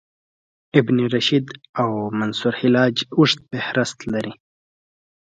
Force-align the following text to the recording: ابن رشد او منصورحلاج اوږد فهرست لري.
ابن 0.79 0.97
رشد 1.13 1.47
او 1.81 1.89
منصورحلاج 2.19 2.95
اوږد 3.17 3.39
فهرست 3.51 3.99
لري. 4.13 4.33